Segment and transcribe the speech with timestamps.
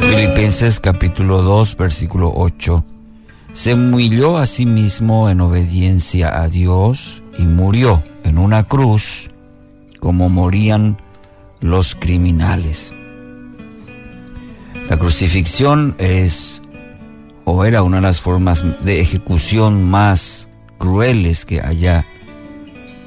[0.00, 2.84] Filipenses capítulo 2 versículo 8.
[3.52, 9.30] Se humilló a sí mismo en obediencia a Dios y murió en una cruz
[9.98, 10.98] como morían
[11.60, 12.94] los criminales.
[14.88, 16.62] La crucifixión es
[17.44, 22.06] o era una de las formas de ejecución más crueles que haya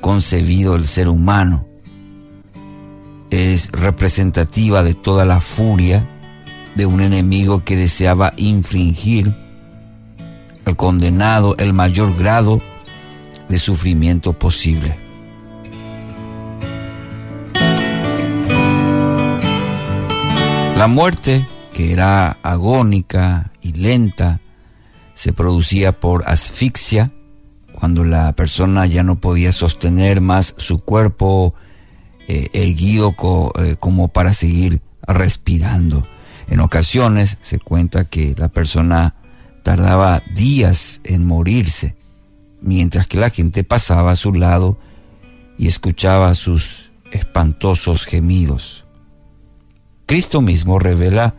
[0.00, 1.66] concebido el ser humano.
[3.34, 6.08] Es representativa de toda la furia
[6.76, 9.34] de un enemigo que deseaba infringir
[10.64, 12.60] al condenado el mayor grado
[13.48, 14.96] de sufrimiento posible.
[20.76, 24.38] La muerte, que era agónica y lenta,
[25.14, 27.10] se producía por asfixia,
[27.72, 31.52] cuando la persona ya no podía sostener más su cuerpo
[32.28, 33.14] eh, erguido
[33.58, 36.02] eh, como para seguir respirando.
[36.48, 39.14] En ocasiones se cuenta que la persona
[39.62, 41.96] tardaba días en morirse,
[42.60, 44.78] mientras que la gente pasaba a su lado
[45.58, 48.84] y escuchaba sus espantosos gemidos.
[50.06, 51.34] Cristo mismo revela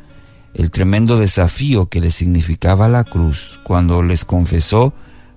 [0.56, 4.94] el tremendo desafío que le significaba la cruz cuando les confesó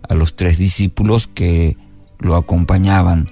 [0.08, 1.76] a los tres discípulos que
[2.18, 3.26] lo acompañaban,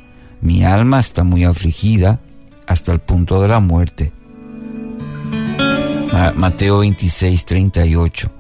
[0.46, 2.20] mi alma está muy afligida
[2.68, 4.12] hasta el punto de la muerte.
[6.36, 8.30] Mateo 26, 38.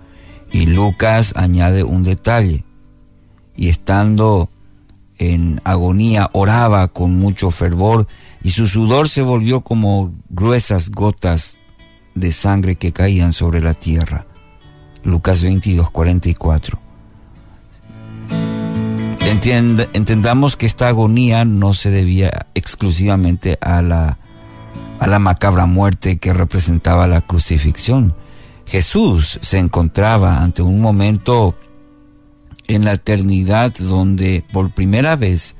[0.52, 2.64] Y Lucas añade un detalle.
[3.56, 4.48] Y estando
[5.18, 8.06] en agonía, oraba con mucho fervor
[8.40, 11.58] y su sudor se volvió como gruesas gotas
[12.14, 14.26] de sangre que caían sobre la tierra.
[15.02, 16.85] Lucas 22, 44.
[19.30, 24.18] Entendamos que esta agonía no se debía exclusivamente a la
[24.98, 28.14] a la macabra muerte que representaba la crucifixión.
[28.66, 31.54] Jesús se encontraba ante un momento
[32.66, 35.54] en la eternidad donde por primera vez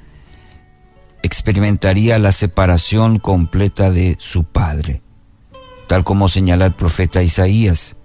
[1.22, 5.02] experimentaría la separación completa de su Padre.
[5.86, 7.96] Tal como señala el profeta Isaías,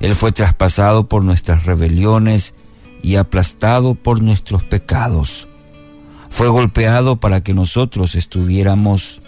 [0.00, 2.54] Él fue traspasado por nuestras rebeliones
[3.04, 5.46] y aplastado por nuestros pecados.
[6.30, 9.20] Fue golpeado para que nosotros estuviéramos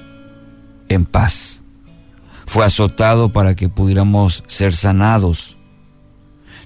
[0.88, 1.62] en paz.
[2.46, 5.58] Fue azotado para que pudiéramos ser sanados.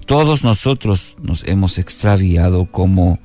[0.05, 3.19] Todos nosotros nos hemos extraviado como,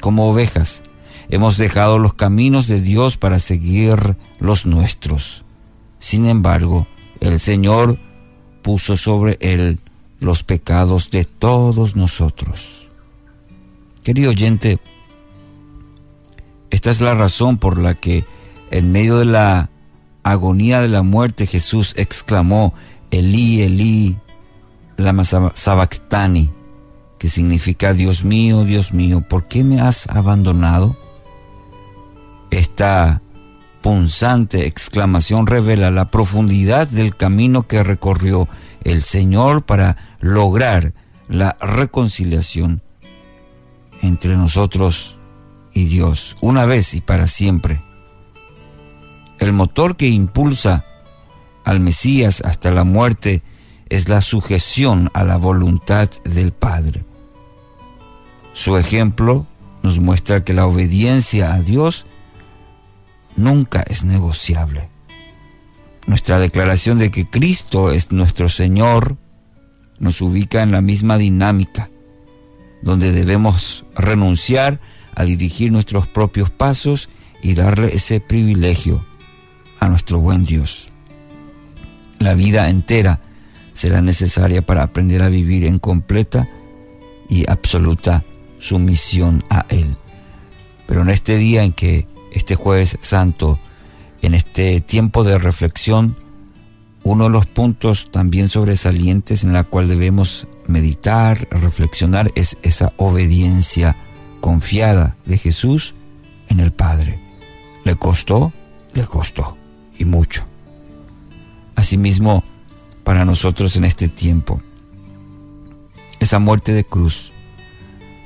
[0.00, 0.82] como ovejas.
[1.28, 5.44] Hemos dejado los caminos de Dios para seguir los nuestros.
[5.98, 6.86] Sin embargo,
[7.20, 7.98] el Señor
[8.62, 9.80] puso sobre él
[10.18, 12.87] los pecados de todos nosotros.
[14.08, 14.80] Querido oyente,
[16.70, 18.24] esta es la razón por la que
[18.70, 19.68] en medio de la
[20.22, 22.72] agonía de la muerte, Jesús exclamó,
[23.10, 24.16] Elí, Elí,
[24.96, 26.50] lama sabactani,
[27.18, 30.96] que significa, Dios mío, Dios mío, ¿por qué me has abandonado?
[32.50, 33.20] Esta
[33.82, 38.48] punzante exclamación revela la profundidad del camino que recorrió
[38.84, 40.94] el Señor para lograr
[41.28, 42.80] la reconciliación
[44.02, 45.18] entre nosotros
[45.72, 47.82] y Dios, una vez y para siempre.
[49.38, 50.84] El motor que impulsa
[51.64, 53.42] al Mesías hasta la muerte
[53.88, 57.04] es la sujeción a la voluntad del Padre.
[58.52, 59.46] Su ejemplo
[59.82, 62.06] nos muestra que la obediencia a Dios
[63.36, 64.88] nunca es negociable.
[66.06, 69.16] Nuestra declaración de que Cristo es nuestro Señor
[69.98, 71.90] nos ubica en la misma dinámica,
[72.82, 74.80] donde debemos renunciar
[75.14, 77.08] a dirigir nuestros propios pasos
[77.42, 79.04] y darle ese privilegio
[79.80, 80.88] a nuestro buen Dios.
[82.18, 83.20] La vida entera
[83.72, 86.48] será necesaria para aprender a vivir en completa
[87.28, 88.24] y absoluta
[88.58, 89.96] sumisión a Él.
[90.86, 93.58] Pero en este día en que este jueves santo,
[94.22, 96.16] en este tiempo de reflexión,
[97.02, 103.96] uno de los puntos también sobresalientes en la cual debemos meditar, reflexionar, es esa obediencia
[104.40, 105.94] confiada de Jesús
[106.48, 107.18] en el Padre.
[107.84, 108.52] ¿Le costó?
[108.94, 109.56] Le costó
[109.98, 110.44] y mucho.
[111.74, 112.44] Asimismo,
[113.04, 114.60] para nosotros en este tiempo,
[116.20, 117.32] esa muerte de cruz,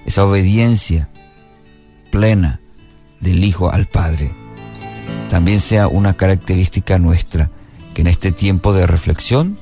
[0.07, 1.09] esa obediencia
[2.11, 2.61] plena
[3.21, 4.35] del Hijo al Padre,
[5.29, 7.51] también sea una característica nuestra,
[7.95, 9.59] que en este tiempo de reflexión,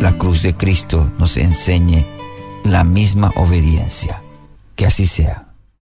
[0.00, 2.04] la cruz de Cristo nos enseñe
[2.64, 4.22] la misma obediencia.
[4.76, 5.41] Que así sea.